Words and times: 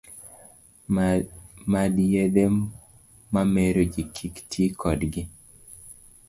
Mad 1.73 1.95
yedhe 2.13 2.45
mamero 3.33 3.81
ji 3.93 4.03
kik 4.15 4.35
ti 4.51 4.63
kodgi 4.79 5.23